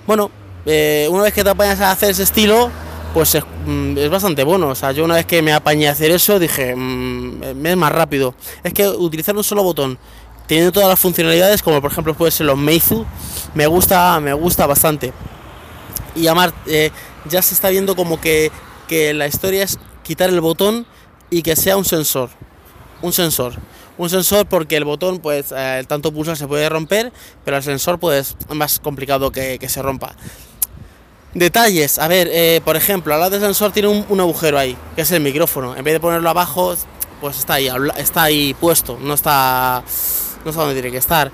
Bueno, 0.07 0.31
eh, 0.65 1.07
una 1.11 1.23
vez 1.23 1.33
que 1.33 1.43
te 1.43 1.49
apañas 1.49 1.79
a 1.81 1.91
hacer 1.91 2.11
ese 2.11 2.23
estilo, 2.23 2.71
pues 3.13 3.37
mm, 3.65 3.97
es, 3.97 4.09
bastante 4.09 4.43
bueno. 4.43 4.69
O 4.69 4.75
sea, 4.75 4.93
yo 4.93 5.03
una 5.03 5.15
vez 5.15 5.25
que 5.25 5.41
me 5.41 5.51
apañé 5.51 5.89
a 5.89 5.91
hacer 5.91 6.11
eso, 6.11 6.39
dije, 6.39 6.73
mm, 6.75 7.65
es 7.65 7.77
más 7.77 7.91
rápido. 7.91 8.33
Es 8.63 8.73
que 8.73 8.87
utilizar 8.87 9.35
un 9.35 9.43
solo 9.43 9.63
botón, 9.63 9.99
teniendo 10.47 10.71
todas 10.71 10.87
las 10.87 10.99
funcionalidades, 10.99 11.61
como 11.61 11.81
por 11.81 11.91
ejemplo 11.91 12.13
puede 12.13 12.31
ser 12.31 12.45
los 12.45 12.57
Meizu, 12.57 13.05
me 13.53 13.67
gusta, 13.67 14.19
me 14.21 14.33
gusta 14.33 14.65
bastante 14.65 15.13
y 16.15 16.27
eh, 16.67 16.91
ya 17.29 17.41
se 17.41 17.53
está 17.53 17.69
viendo 17.69 17.95
como 17.95 18.19
que, 18.19 18.51
la 18.89 19.27
historia 19.27 19.63
es 19.63 19.77
quitar 20.03 20.29
el 20.29 20.41
botón 20.41 20.85
y 21.29 21.41
que 21.41 21.55
sea 21.55 21.77
un 21.77 21.85
sensor. 21.85 22.29
Un 23.01 23.13
sensor. 23.13 23.53
Un 23.97 24.09
sensor 24.09 24.45
porque 24.47 24.77
el 24.77 24.85
botón, 24.85 25.19
pues, 25.19 25.53
eh, 25.55 25.83
tanto 25.87 26.11
pulsar 26.11 26.37
se 26.37 26.47
puede 26.47 26.67
romper, 26.69 27.11
pero 27.45 27.57
el 27.57 27.63
sensor, 27.63 27.99
pues, 27.99 28.35
es 28.49 28.55
más 28.55 28.79
complicado 28.79 29.31
que, 29.31 29.59
se 29.67 29.81
rompa. 29.81 30.15
Detalles, 31.33 31.99
a 31.99 32.07
ver, 32.07 32.27
eh, 32.31 32.61
por 32.65 32.75
ejemplo, 32.75 33.13
al 33.13 33.19
lado 33.19 33.31
del 33.31 33.41
sensor 33.41 33.71
tiene 33.71 33.89
un, 33.89 34.19
agujero 34.19 34.57
ahí, 34.57 34.75
que 34.95 35.01
es 35.01 35.11
el 35.11 35.21
micrófono. 35.21 35.75
En 35.75 35.83
vez 35.83 35.93
de 35.93 35.99
ponerlo 35.99 36.29
abajo, 36.29 36.75
pues 37.21 37.37
está 37.37 37.55
ahí, 37.55 37.69
está 37.97 38.23
ahí 38.23 38.55
puesto, 38.55 38.97
no 38.99 39.13
está, 39.13 39.83
no 40.43 40.51
sé 40.51 40.57
dónde 40.57 40.73
tiene 40.73 40.91
que 40.91 40.97
estar. 40.97 41.31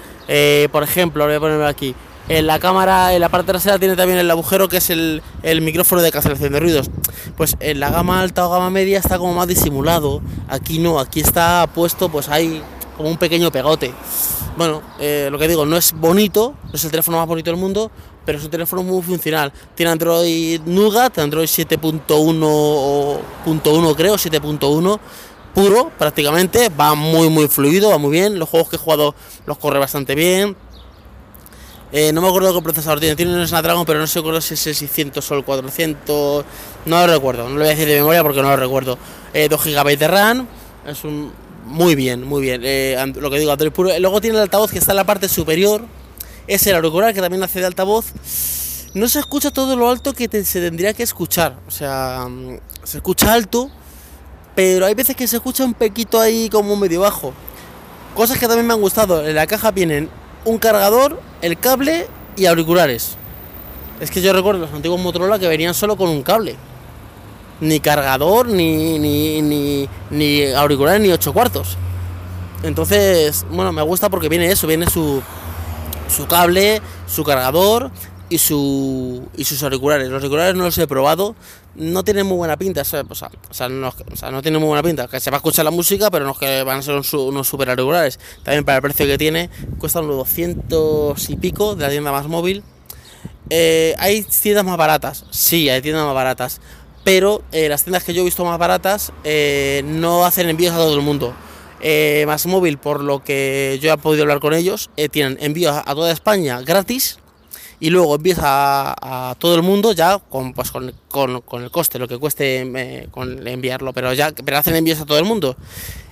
por 0.71 0.83
ejemplo, 0.83 1.25
voy 1.25 1.35
a 1.35 1.39
ponerlo 1.39 1.67
aquí. 1.67 1.95
En 2.27 2.47
la 2.47 2.57
cámara, 2.57 3.13
en 3.13 3.21
la 3.21 3.29
parte 3.29 3.51
trasera 3.51 3.77
tiene 3.77 3.95
también 3.95 4.17
el 4.17 4.31
agujero 4.31 4.67
que 4.67 4.77
es 4.77 4.89
el, 4.89 5.21
micrófono 5.61 6.01
de 6.01 6.11
cancelación 6.11 6.53
de 6.53 6.59
ruidos. 6.59 6.89
Pues 7.37 7.55
en 7.59 7.79
la 7.79 7.91
gama 7.91 8.19
alta 8.19 8.47
o 8.47 8.49
gama 8.49 8.71
media 8.71 8.97
está 8.97 9.19
como 9.19 9.35
más 9.35 9.47
disimulado. 9.47 10.23
Aquí 10.47 10.79
no, 10.79 10.99
aquí 10.99 11.19
está 11.19 11.69
puesto, 11.73 12.09
pues 12.09 12.27
hay 12.29 12.63
como 12.97 13.09
un 13.09 13.17
pequeño 13.17 13.51
pegote. 13.51 13.93
Bueno, 14.57 14.81
eh, 14.99 15.29
lo 15.31 15.37
que 15.37 15.47
digo, 15.47 15.67
no 15.67 15.77
es 15.77 15.93
bonito, 15.93 16.55
no 16.63 16.71
es 16.73 16.83
el 16.83 16.89
teléfono 16.89 17.19
más 17.19 17.27
bonito 17.27 17.51
del 17.51 17.59
mundo, 17.59 17.91
pero 18.25 18.39
es 18.39 18.43
un 18.43 18.49
teléfono 18.49 18.81
muy 18.81 19.03
funcional. 19.03 19.53
Tiene 19.75 19.91
Android 19.91 20.61
Nougat, 20.61 21.19
Android 21.19 21.47
7.1 21.47 23.95
creo, 23.95 24.15
7.1 24.15 24.99
puro 25.53 25.91
prácticamente, 25.97 26.69
va 26.69 26.95
muy 26.95 27.29
muy 27.29 27.47
fluido, 27.47 27.91
va 27.91 27.99
muy 27.99 28.09
bien. 28.11 28.39
Los 28.39 28.49
juegos 28.49 28.69
que 28.69 28.77
he 28.77 28.79
jugado 28.79 29.13
los 29.45 29.59
corre 29.59 29.77
bastante 29.77 30.15
bien 30.15 30.57
eh, 31.97 32.11
no 32.11 32.19
me 32.19 32.27
acuerdo 32.27 32.53
qué 32.53 32.61
procesador 32.61 32.99
tiene, 32.99 33.15
tiene 33.15 33.33
un 33.33 33.47
Snapdragon, 33.47 33.85
pero 33.85 33.99
no 33.99 34.05
sé 34.05 34.19
si 34.41 34.53
es 34.53 34.67
el 34.67 34.75
600 34.75 35.31
o 35.31 35.35
el 35.35 35.45
400, 35.45 36.45
no 36.87 36.99
lo 36.99 37.13
recuerdo, 37.13 37.43
no 37.43 37.51
lo 37.51 37.59
voy 37.59 37.67
a 37.67 37.69
decir 37.69 37.87
de 37.87 37.95
memoria 37.95 38.21
porque 38.21 38.41
no 38.41 38.49
lo 38.49 38.57
recuerdo. 38.57 38.95
2 38.95 38.99
eh, 39.33 39.47
GB 39.47 39.97
de 39.97 40.07
RAM, 40.09 40.45
es 40.85 41.05
un 41.05 41.31
muy 41.63 41.95
bien, 41.95 42.27
muy 42.27 42.41
bien. 42.41 42.59
Eh, 42.65 42.97
lo 43.15 43.31
que 43.31 43.39
digo, 43.39 43.53
Android 43.53 43.71
puro. 43.71 43.97
Luego 43.97 44.19
tiene 44.19 44.35
el 44.35 44.43
altavoz 44.43 44.71
que 44.71 44.77
está 44.77 44.91
en 44.91 44.97
la 44.97 45.05
parte 45.05 45.29
superior, 45.29 45.85
es 46.47 46.67
el 46.67 46.75
auricular 46.75 47.13
que 47.13 47.21
también 47.21 47.41
hace 47.43 47.61
de 47.61 47.65
altavoz. 47.65 48.07
No 48.93 49.07
se 49.07 49.19
escucha 49.19 49.51
todo 49.51 49.77
lo 49.77 49.89
alto 49.89 50.11
que 50.11 50.27
se 50.43 50.59
tendría 50.59 50.93
que 50.93 51.03
escuchar, 51.03 51.55
o 51.65 51.71
sea, 51.71 52.27
mm, 52.29 52.57
se 52.83 52.97
escucha 52.97 53.31
alto, 53.31 53.71
pero 54.53 54.85
hay 54.85 54.95
veces 54.95 55.15
que 55.15 55.27
se 55.27 55.37
escucha 55.37 55.63
un 55.63 55.73
pequito 55.73 56.19
ahí 56.19 56.49
como 56.49 56.75
medio 56.75 56.99
bajo. 56.99 57.33
Cosas 58.15 58.37
que 58.37 58.47
también 58.47 58.67
me 58.67 58.73
han 58.73 58.81
gustado, 58.81 59.25
en 59.25 59.35
la 59.35 59.47
caja 59.47 59.71
vienen 59.71 60.09
un 60.45 60.57
cargador, 60.59 61.19
el 61.41 61.57
cable 61.59 62.07
y 62.37 62.45
auriculares. 62.45 63.17
Es 63.99 64.11
que 64.11 64.21
yo 64.21 64.33
recuerdo 64.33 64.61
los 64.61 64.73
antiguos 64.73 64.99
Motorola 64.99 65.39
que 65.39 65.47
venían 65.47 65.73
solo 65.73 65.97
con 65.97 66.09
un 66.09 66.23
cable. 66.23 66.55
Ni 67.61 67.79
cargador, 67.79 68.47
ni, 68.47 68.99
ni, 68.99 69.41
ni, 69.41 69.89
ni 70.09 70.43
auriculares, 70.53 71.01
ni 71.01 71.11
ocho 71.11 71.33
cuartos. 71.33 71.77
Entonces, 72.63 73.45
bueno, 73.49 73.71
me 73.71 73.81
gusta 73.81 74.09
porque 74.09 74.29
viene 74.29 74.47
eso, 74.51 74.67
viene 74.67 74.87
su, 74.89 75.21
su 76.07 76.27
cable, 76.27 76.81
su 77.07 77.23
cargador 77.23 77.91
y, 78.29 78.37
su, 78.37 79.27
y 79.37 79.43
sus 79.43 79.61
auriculares. 79.63 80.09
Los 80.09 80.21
auriculares 80.21 80.55
no 80.55 80.63
los 80.63 80.77
he 80.77 80.87
probado, 80.87 81.35
no 81.75 82.03
tienen 82.03 82.25
muy 82.25 82.37
buena 82.37 82.57
pinta, 82.57 82.81
o 82.81 82.85
sea, 82.85 83.03
o 83.09 83.15
sea, 83.53 83.69
no, 83.69 83.89
o 83.89 84.15
sea, 84.15 84.31
no 84.31 84.41
tienen 84.41 84.59
muy 84.59 84.67
buena 84.67 84.83
pinta, 84.83 85.07
que 85.07 85.19
se 85.19 85.29
va 85.29 85.37
a 85.37 85.39
escuchar 85.39 85.65
la 85.65 85.71
música, 85.71 86.09
pero 86.09 86.25
no 86.25 86.31
es 86.31 86.37
que 86.37 86.63
van 86.63 86.79
a 86.79 86.81
ser 86.81 86.95
unos 86.95 87.47
super 87.47 87.69
auriculares. 87.69 88.19
También 88.43 88.63
para 88.63 88.77
el 88.77 88.81
precio 88.81 89.05
que 89.05 89.17
tiene, 89.17 89.49
cuestan 89.77 90.05
unos 90.05 90.17
200 90.17 91.29
y 91.29 91.35
pico 91.37 91.75
de 91.75 91.83
la 91.83 91.89
tienda 91.89 92.11
más 92.11 92.27
móvil. 92.27 92.63
Eh, 93.49 93.93
¿Hay 93.99 94.23
tiendas 94.23 94.65
más 94.65 94.77
baratas? 94.77 95.25
Sí, 95.29 95.69
hay 95.69 95.81
tiendas 95.81 96.05
más 96.05 96.15
baratas. 96.15 96.61
Pero 97.03 97.43
eh, 97.51 97.69
las 97.69 97.83
tiendas 97.83 98.03
que 98.03 98.15
yo 98.15 98.21
he 98.21 98.25
visto 98.25 98.43
más 98.43 98.57
baratas 98.57 99.13
eh, 99.23 99.83
no 99.85 100.25
hacen 100.25 100.49
envíos 100.49 100.73
a 100.73 100.77
todo 100.77 100.95
el 100.95 101.01
mundo. 101.01 101.35
más 102.25 102.47
móvil, 102.47 102.79
por 102.79 103.03
lo 103.03 103.23
que 103.23 103.77
yo 103.79 103.93
he 103.93 103.97
podido 103.97 104.23
hablar 104.23 104.39
con 104.39 104.55
ellos, 104.55 104.89
tienen 105.11 105.37
envíos 105.39 105.75
a 105.85 105.93
toda 105.93 106.11
España 106.11 106.61
gratis 106.61 107.19
y 107.85 107.91
luego 107.91 108.15
envíos 108.15 108.39
a, 108.41 109.35
todo 109.37 109.53
el 109.53 109.61
mundo 109.61 109.91
ya 109.91 110.17
con, 110.17 110.53
pues, 110.53 110.71
con, 110.71 110.89
el 110.89 111.69
coste, 111.69 111.99
lo 111.99 112.07
que 112.07 112.17
cueste 112.17 113.07
con 113.11 113.47
enviarlo, 113.47 113.93
pero 113.93 114.11
ya 114.11 114.31
pero 114.31 114.57
hacen 114.57 114.75
envíos 114.75 114.99
a 115.01 115.05
todo 115.05 115.19
el 115.19 115.25
mundo. 115.25 115.55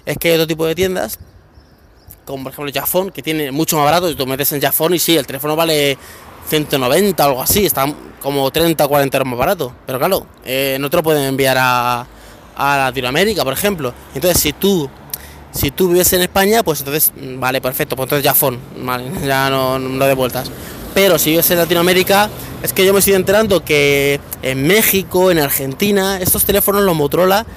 Es 0.06 0.20
que 0.20 0.28
hay 0.28 0.36
otro 0.36 0.46
tipo 0.46 0.68
de 0.68 0.76
tiendas, 0.76 1.18
como 2.26 2.44
por 2.44 2.52
ejemplo 2.54 2.72
Jafón, 2.72 3.10
que 3.10 3.24
tiene 3.24 3.52
mucho 3.52 3.76
más 3.78 3.86
barato, 3.86 4.08
y 4.08 4.14
tú 4.14 4.28
metes 4.28 4.52
en 4.52 4.62
Jafón 4.62 4.94
y 4.94 5.00
sí, 5.00 5.18
el 5.18 5.26
teléfono 5.26 5.56
vale 5.56 5.98
190 6.48 7.26
o 7.26 7.28
algo 7.28 7.42
así, 7.42 7.66
está 7.66 7.92
como 8.22 8.52
30 8.52 8.86
o 8.86 8.90
40 8.90 9.18
euros 9.18 9.30
más 9.32 9.40
barato. 9.40 9.74
Pero 9.88 9.98
claro, 9.98 10.28
eh, 10.46 10.78
no 10.80 10.92
te 10.92 10.98
lo 10.98 11.02
pueden 11.02 11.24
enviar 11.24 11.58
a, 11.60 12.06
a 12.56 12.78
Latinoamérica, 12.78 13.44
por 13.44 13.54
ejemplo. 13.54 13.96
Entonces, 14.14 14.40
si 14.40 14.54
tú 14.54 14.88
si 15.50 15.72
tú 15.72 15.88
vives 15.88 16.14
en 16.14 16.22
España, 16.22 16.62
pues 16.62 16.82
entonces, 16.82 17.12
mm, 17.16 17.40
vale, 17.40 17.62
perfecto, 17.62 17.96
pues 17.96 18.06
entonces 18.06 18.24
ya 18.24 18.36
phone, 18.36 18.60
vale, 18.78 19.12
ya 19.26 19.50
no, 19.50 19.80
no 19.80 20.06
de 20.06 20.14
vueltas. 20.14 20.52
Pero 20.94 21.18
si 21.18 21.32
vives 21.32 21.50
en 21.50 21.58
Latinoamérica, 21.58 22.30
es 22.62 22.72
que 22.72 22.86
yo 22.86 22.94
me 22.94 23.00
estoy 23.00 23.16
enterando 23.16 23.66
que 23.66 24.20
en 24.44 24.68
México, 24.68 25.32
en 25.32 25.40
Argentina, 25.40 26.20
estos 26.22 26.46
teléfonos, 26.46 26.84
los 26.84 26.96
Motorola, 26.96 27.48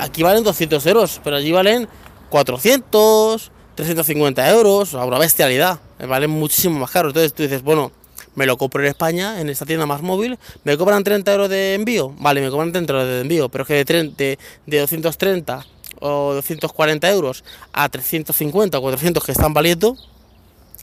aquí 0.00 0.24
valen 0.24 0.42
200 0.42 0.84
euros, 0.86 1.20
pero 1.22 1.36
allí 1.36 1.52
valen 1.52 1.88
400, 2.30 3.52
350 3.76 4.50
euros, 4.50 4.94
una 4.94 5.18
bestialidad, 5.18 5.78
valen 6.06 6.30
muchísimo 6.30 6.80
más 6.80 6.90
caro. 6.90 7.08
Entonces 7.08 7.32
tú 7.32 7.44
dices, 7.44 7.62
bueno, 7.62 7.92
me 8.34 8.44
lo 8.44 8.56
compro 8.58 8.82
en 8.82 8.88
España, 8.88 9.40
en 9.40 9.48
esta 9.48 9.66
tienda 9.66 9.86
más 9.86 10.02
móvil, 10.02 10.38
me 10.64 10.76
cobran 10.76 11.04
30 11.04 11.32
euros 11.32 11.48
de 11.48 11.74
envío, 11.74 12.12
vale, 12.18 12.40
me 12.40 12.50
cobran 12.50 12.72
30 12.72 12.92
euros 12.92 13.08
de 13.08 13.20
envío, 13.20 13.48
pero 13.48 13.62
es 13.62 13.68
que 13.68 13.84
de, 13.84 14.38
de, 14.66 14.78
230 14.80 15.64
o 16.00 16.34
240 16.34 17.10
euros 17.10 17.44
a 17.72 17.88
350 17.88 18.78
o 18.78 18.80
400 18.80 19.24
que 19.24 19.32
están 19.32 19.54
valiendo, 19.54 19.96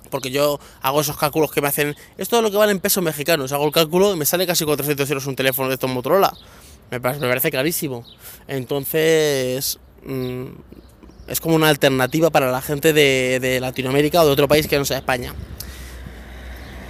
porque 0.09 0.31
yo 0.31 0.59
hago 0.81 1.01
esos 1.01 1.17
cálculos 1.17 1.51
que 1.51 1.61
me 1.61 1.67
hacen, 1.67 1.95
esto 2.17 2.37
es 2.37 2.43
lo 2.43 2.51
que 2.51 2.57
vale 2.57 2.71
en 2.71 2.79
pesos 2.79 3.03
mexicanos, 3.03 3.51
hago 3.51 3.65
el 3.65 3.71
cálculo 3.71 4.13
y 4.13 4.17
me 4.17 4.25
sale 4.25 4.45
casi 4.47 4.65
400 4.65 5.09
euros 5.09 5.27
un 5.27 5.35
teléfono 5.35 5.67
de 5.67 5.75
estos 5.75 5.89
Motorola, 5.89 6.33
me 6.91 6.99
parece, 6.99 7.21
me 7.21 7.27
parece 7.27 7.51
carísimo, 7.51 8.05
entonces... 8.47 9.79
Mm, 10.03 10.47
es 11.27 11.41
como 11.41 11.55
una 11.55 11.69
alternativa 11.69 12.29
para 12.29 12.51
la 12.51 12.61
gente 12.61 12.93
de, 12.93 13.59
Latinoamérica 13.59 14.21
o 14.21 14.25
de 14.25 14.31
otro 14.31 14.47
país 14.47 14.67
que 14.67 14.77
no 14.77 14.85
sea 14.85 14.97
España. 14.97 15.33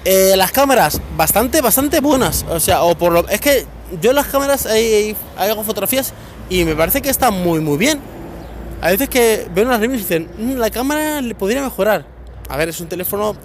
Eh, 0.06 0.36
las 0.38 0.52
cámaras, 0.52 1.02
bastante, 1.18 1.62
bastante 1.62 2.00
buenas. 2.00 2.46
O 2.50 2.60
sea, 2.60 2.84
o 2.84 2.98
por 2.98 3.12
lo. 3.12 3.28
Es 3.28 3.42
que 3.42 3.66
yo 4.02 4.12
en 4.12 4.16
las 4.16 4.28
cámaras 4.28 4.68
hago 5.38 5.64
fotografías 5.64 6.14
y 6.50 6.64
me 6.64 6.76
parece 6.76 7.02
que 7.02 7.10
está 7.10 7.32
muy, 7.32 7.60
muy 7.60 7.78
bien. 7.78 8.00
A 8.82 8.92
veces 8.92 9.10
que 9.10 9.48
veo 9.54 9.66
unas 9.66 9.80
reviews 9.80 10.02
y 10.02 10.04
dicen, 10.04 10.30
mm, 10.38 10.58
la 10.58 10.70
cámara 10.70 11.20
le 11.22 11.34
podría 11.34 11.64
mejorar. 11.64 12.06
A 12.50 12.58
ver, 12.58 12.70
es 12.70 12.80
un 12.80 12.88
teléfono 12.88 13.36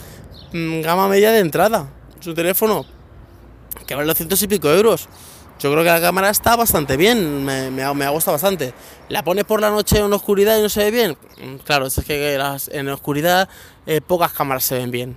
mm, 0.53 0.81
gama 0.83 1.09
media 1.09 1.31
de 1.33 1.41
entrada. 1.41 1.89
Es 2.21 2.27
un 2.27 2.35
teléfono 2.35 2.85
que 3.87 3.95
vale 3.95 4.07
200 4.07 4.43
y 4.43 4.49
pico 4.49 4.71
euros. 4.71 5.09
Yo 5.59 5.71
creo 5.71 5.85
que 5.85 5.91
la 5.91 6.01
cámara 6.01 6.31
está 6.31 6.57
bastante 6.57 6.97
bien, 6.97 7.45
me, 7.45 7.71
me, 7.71 7.95
me 7.95 8.09
gusta 8.09 8.33
bastante. 8.33 8.75
¿La 9.09 9.23
pones 9.23 9.45
por 9.45 9.61
la 9.61 9.71
noche 9.71 9.99
en 9.99 10.13
oscuridad 10.13 10.59
y 10.59 10.63
no 10.63 10.69
se 10.69 10.85
ve 10.85 10.91
bien? 10.91 11.17
Mm, 11.41 11.57
claro, 11.59 11.87
es 11.87 12.01
que 12.05 12.35
en 12.35 12.87
la 12.87 12.95
oscuridad 12.95 13.49
eh, 13.87 14.01
pocas 14.01 14.33
cámaras 14.33 14.65
se 14.65 14.77
ven 14.77 14.91
bien 14.91 15.17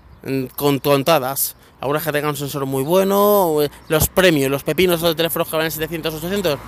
con 0.56 0.80
tontadas. 0.80 1.56
Algunas 1.80 2.04
que 2.04 2.12
tengan 2.12 2.32
un 2.32 2.38
sensor 2.38 2.66
muy 2.66 2.84
bueno, 2.84 3.62
eh, 3.62 3.70
los 3.90 4.08
premios, 4.08 4.50
los 4.50 4.64
pepinos 4.64 5.02
de 5.02 5.14
teléfonos 5.14 5.48
que 5.48 5.56
valen 5.56 5.72
700, 5.72 6.16
800, 6.16 6.60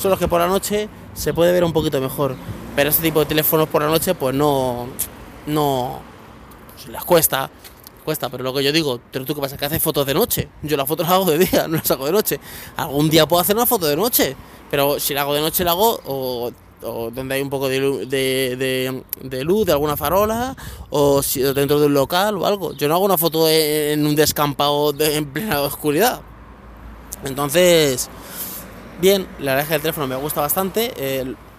son 0.00 0.10
los 0.10 0.18
que 0.18 0.26
por 0.26 0.40
la 0.40 0.48
noche 0.48 0.88
se 1.14 1.32
puede 1.32 1.52
ver 1.52 1.64
un 1.64 1.72
poquito 1.72 2.00
mejor. 2.00 2.34
Pero 2.74 2.90
este 2.90 3.02
tipo 3.02 3.20
de 3.20 3.26
teléfonos 3.26 3.68
por 3.68 3.82
la 3.82 3.88
noche, 3.88 4.14
pues 4.14 4.34
no, 4.34 4.88
no, 5.46 6.00
les 6.88 7.04
cuesta, 7.04 7.50
cuesta. 8.04 8.28
Pero 8.28 8.44
lo 8.44 8.54
que 8.54 8.62
yo 8.62 8.72
digo, 8.72 9.00
pero 9.10 9.24
tú 9.24 9.34
qué 9.34 9.40
pasa, 9.40 9.56
que 9.56 9.64
haces 9.64 9.82
fotos 9.82 10.06
de 10.06 10.14
noche. 10.14 10.48
Yo 10.62 10.76
las 10.76 10.88
fotos 10.88 11.06
las 11.06 11.14
hago 11.14 11.30
de 11.30 11.38
día, 11.38 11.66
no 11.68 11.76
las 11.76 11.90
hago 11.90 12.06
de 12.06 12.12
noche. 12.12 12.40
Algún 12.76 13.10
día 13.10 13.26
puedo 13.26 13.40
hacer 13.40 13.56
una 13.56 13.66
foto 13.66 13.86
de 13.86 13.96
noche, 13.96 14.36
pero 14.70 14.98
si 14.98 15.14
la 15.14 15.22
hago 15.22 15.34
de 15.34 15.40
noche 15.40 15.64
la 15.64 15.72
hago 15.72 16.00
o 16.06 16.52
donde 16.84 17.34
hay 17.34 17.42
un 17.42 17.50
poco 17.50 17.68
de, 17.68 17.80
de, 18.06 19.44
luz, 19.44 19.66
de 19.66 19.72
alguna 19.72 19.96
farola, 19.96 20.54
o 20.90 21.22
si, 21.22 21.40
dentro 21.40 21.80
de 21.80 21.86
un 21.86 21.94
local 21.94 22.36
o 22.36 22.46
algo. 22.46 22.72
Yo 22.74 22.88
no 22.88 22.94
hago 22.94 23.04
una 23.04 23.18
foto 23.18 23.48
en 23.48 24.06
un 24.06 24.14
descampado 24.14 24.92
de, 24.92 25.16
en 25.16 25.26
plena 25.26 25.60
oscuridad. 25.62 26.20
Entonces, 27.24 28.10
bien, 29.00 29.26
la 29.38 29.54
verdad 29.54 29.72
es 29.72 29.82
teléfono 29.82 30.06
me 30.06 30.16
gusta 30.16 30.42
bastante, 30.42 30.92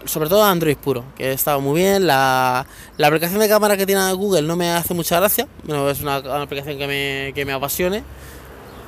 sobre 0.05 0.29
todo 0.29 0.43
Android 0.43 0.77
puro, 0.77 1.03
que 1.17 1.31
estado 1.31 1.61
muy 1.61 1.81
bien. 1.81 2.07
La, 2.07 2.65
la, 2.97 3.07
aplicación 3.07 3.39
de 3.39 3.49
cámara 3.49 3.77
que 3.77 3.85
tiene 3.85 4.11
Google 4.13 4.43
no 4.43 4.55
me 4.55 4.71
hace 4.71 4.93
mucha 4.93 5.19
gracia, 5.19 5.47
no 5.63 5.89
es 5.89 6.01
una, 6.01 6.15
aplicación 6.17 6.77
que 6.77 6.87
me, 6.87 7.33
que 7.33 7.45
me 7.45 7.53
apasione, 7.53 8.03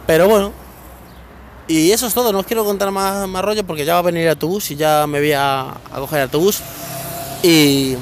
pero 0.06 0.28
bueno, 0.28 0.54
y 1.68 1.92
eso 1.92 2.08
es 2.08 2.14
todo, 2.14 2.32
no 2.32 2.40
os 2.40 2.46
quiero 2.46 2.64
contar 2.64 2.92
más, 2.92 3.28
más 3.28 3.44
rollo 3.44 3.66
porque 3.66 3.84
ya 3.84 3.94
va 3.94 4.00
a 4.00 4.04
venir 4.04 4.24
el 4.24 4.30
autobús 4.30 4.72
y 4.72 4.78
ya 4.78 5.06
me 5.06 5.20
voy 5.20 5.34
a, 5.34 5.76
coger 5.96 6.20
el 6.20 6.24
autobús. 6.24 6.62
Y, 7.44 7.96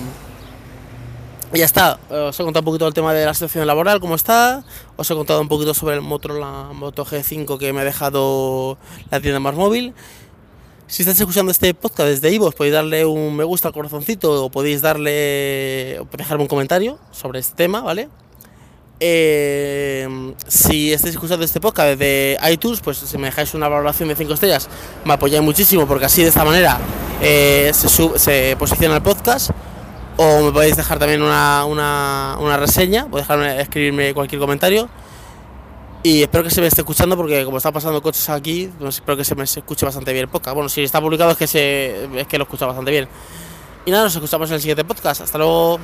ya 1.52 1.66
está, 1.66 2.00
os 2.10 2.40
he 2.40 2.44
contado 2.44 2.62
un 2.62 2.66
poquito 2.66 2.88
el 2.88 2.94
tema 2.94 3.14
de 3.14 3.26
la 3.26 3.34
situación 3.34 3.66
laboral, 3.66 4.00
cómo 4.00 4.16
está. 4.16 4.64
Os 4.98 5.10
he 5.10 5.16
contado 5.16 5.42
un 5.42 5.48
poquito 5.48 5.74
sobre 5.74 5.96
el 5.96 6.02
Motorola 6.02 6.70
Moto 6.74 7.06
G5 7.06 7.58
que 7.58 7.74
me 7.74 7.82
ha 7.82 7.84
dejado 7.84 8.78
la 9.10 9.20
tienda 9.20 9.40
más 9.40 9.56
móvil. 9.56 9.94
Si 10.88 11.02
estáis 11.02 11.20
escuchando 11.20 11.52
este 11.52 11.74
podcast 11.74 12.10
desde 12.10 12.32
Ivo, 12.32 12.52
podéis 12.52 12.76
darle 12.76 13.06
un 13.06 13.36
me 13.36 13.44
gusta 13.44 13.70
al 13.70 13.74
corazoncito 13.74 14.46
o 14.46 14.52
podéis 14.52 14.84
darle 14.84 16.00
dejarme 16.16 16.44
un 16.44 16.48
comentario 16.48 17.00
sobre 17.12 17.40
este 17.40 17.56
tema, 17.56 17.82
¿vale? 17.82 18.08
Eh, 19.00 20.08
si 20.48 20.94
estáis 20.94 21.16
escuchando 21.16 21.44
este 21.44 21.60
podcast 21.60 21.98
desde 21.98 22.38
iTunes, 22.52 22.82
pues 22.82 23.00
si 23.00 23.18
me 23.18 23.26
dejáis 23.26 23.56
una 23.56 23.68
valoración 23.68 24.10
de 24.10 24.16
5 24.16 24.36
estrellas, 24.36 24.70
me 25.04 25.14
apoyáis 25.14 25.42
muchísimo 25.42 25.88
porque 25.88 26.06
así 26.06 26.22
de 26.22 26.30
esta 26.30 26.46
manera 26.46 26.78
eh, 27.20 27.72
se, 27.74 28.56
posiciona 28.56 28.96
el 28.96 29.02
podcast. 29.02 29.50
O 30.18 30.44
me 30.44 30.52
podéis 30.52 30.78
dejar 30.78 30.98
también 30.98 31.22
una, 31.22 31.66
una, 31.66 32.38
una 32.40 32.56
reseña, 32.58 33.08
podéis 33.08 33.28
dejarme, 33.28 33.60
escribirme 33.60 34.14
cualquier 34.14 34.40
comentario. 34.40 34.88
Y 36.06 36.22
espero 36.22 36.44
que 36.44 36.52
se 36.52 36.62
me 36.62 36.68
esté 36.68 36.82
escuchando 36.82 37.18
porque 37.18 37.44
como 37.46 37.58
está 37.58 37.72
pasando 37.72 38.00
coches 38.00 38.30
aquí, 38.30 38.70
pues 38.78 38.98
espero 38.98 39.18
que 39.18 39.26
se 39.26 39.34
me 39.34 39.44
escuche 39.44 39.88
bastante 39.88 40.14
bien 40.14 40.26
el 40.26 40.30
podcast. 40.30 40.54
Bueno, 40.54 40.70
si 40.70 40.84
está 40.84 41.02
publicado 41.02 41.32
es 41.32 41.38
que, 41.38 41.48
se, 41.48 42.20
es 42.20 42.28
que 42.28 42.38
lo 42.38 42.44
escucha 42.44 42.68
bastante 42.68 42.92
bien. 42.92 43.08
Y 43.88 43.90
nada, 43.90 44.04
nos 44.04 44.14
escuchamos 44.14 44.48
en 44.52 44.54
el 44.54 44.62
siguiente 44.62 44.86
podcast. 44.86 45.22
Hasta 45.22 45.40
luego. 45.40 45.80